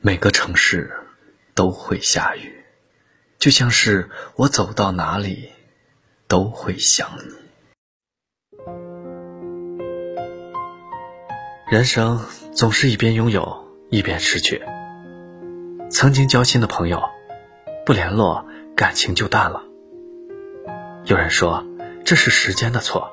[0.00, 0.92] 每个城市
[1.54, 2.64] 都会下雨，
[3.36, 5.50] 就像是我走到哪里
[6.28, 7.34] 都会想你。
[11.68, 12.24] 人生
[12.54, 14.62] 总是一边拥有一边失去，
[15.90, 17.02] 曾经交心的朋友，
[17.84, 18.46] 不联络，
[18.76, 19.60] 感情就淡了。
[21.06, 21.66] 有人说，
[22.04, 23.10] 这是时间的错，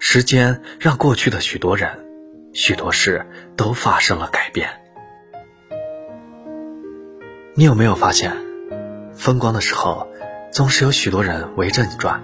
[0.00, 2.04] 时间让过去的许多人、
[2.52, 3.24] 许多事
[3.56, 4.81] 都发生了改变。
[7.54, 8.34] 你有没有发现，
[9.12, 10.08] 风光的时候，
[10.50, 12.22] 总是有许多人围着你转；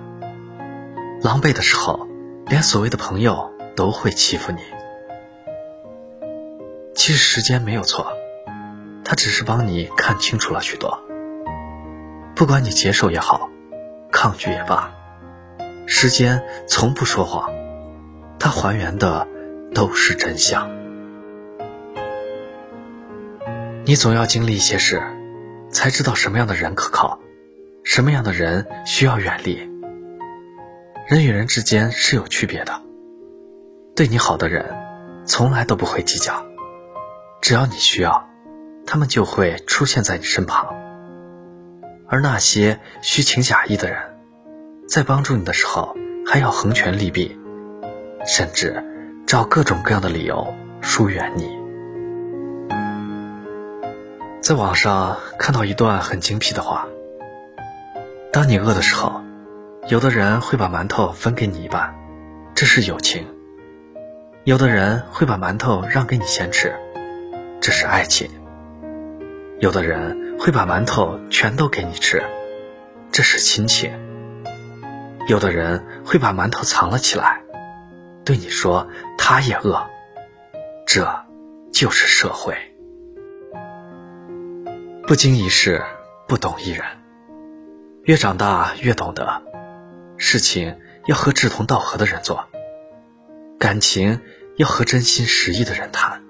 [1.22, 2.08] 狼狈的时候，
[2.46, 4.58] 连所谓的朋友都会欺负你。
[6.94, 8.10] 其实时间没有错，
[9.04, 10.98] 它只是帮你看清楚了许多。
[12.34, 13.50] 不管你接受也好，
[14.10, 14.94] 抗拒也罢，
[15.84, 17.52] 时间从不说谎，
[18.38, 19.28] 它还原的
[19.74, 20.70] 都是真相。
[23.84, 25.02] 你总要经历一些事。
[25.70, 27.18] 才知道什么样的人可靠，
[27.84, 29.68] 什么样的人需要远离。
[31.06, 32.82] 人与人之间是有区别的，
[33.96, 34.64] 对你好的人，
[35.24, 36.44] 从来都不会计较，
[37.40, 38.28] 只要你需要，
[38.86, 40.74] 他们就会出现在你身旁。
[42.08, 43.98] 而那些虚情假意的人，
[44.88, 45.96] 在帮助你的时候，
[46.26, 47.38] 还要横权利弊，
[48.26, 48.82] 甚至
[49.26, 51.57] 找各种各样的理由疏远你。
[54.48, 56.88] 在网上看到一段很精辟的话：
[58.32, 59.20] 当你饿的时候，
[59.88, 61.94] 有的人会把馒头分给你一半，
[62.54, 63.24] 这是友情；
[64.44, 66.74] 有的人会把馒头让给你先吃，
[67.60, 68.26] 这是爱情；
[69.60, 72.24] 有的人会把馒头全都给你吃，
[73.12, 73.90] 这是亲情；
[75.28, 77.42] 有的人会把馒头藏了起来，
[78.24, 78.88] 对你说
[79.18, 79.86] 他也饿，
[80.86, 81.06] 这
[81.70, 82.56] 就是社会。
[85.08, 85.82] 不经一事，
[86.26, 86.84] 不懂一人。
[88.02, 89.40] 越长大越懂得，
[90.18, 92.44] 事情要和志同道合的人做，
[93.58, 94.20] 感情
[94.58, 96.22] 要和真心实意的人谈。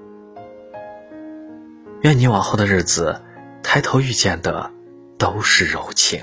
[2.02, 3.20] 愿你往后的日子，
[3.64, 4.70] 抬头遇见的
[5.18, 6.22] 都是柔情。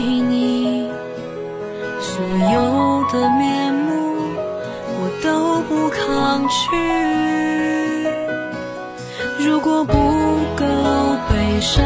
[0.00, 0.90] 你，
[2.00, 3.90] 所有的面目
[5.00, 6.56] 我都不抗拒。
[9.38, 9.92] 如果不
[10.56, 10.64] 够
[11.28, 11.84] 悲伤，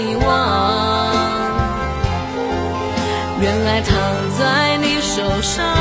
[0.00, 1.12] 遗忘，
[3.40, 3.96] 原来躺
[4.38, 5.77] 在你手上。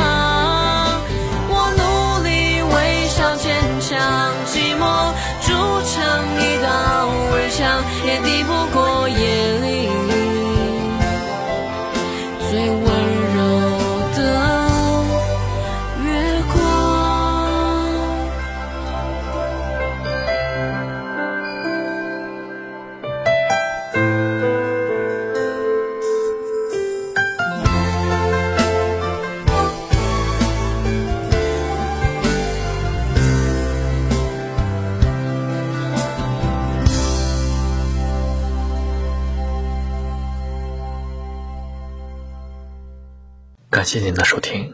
[43.88, 44.74] 谢谢您的收听，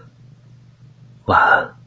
[1.25, 1.83] 晚安。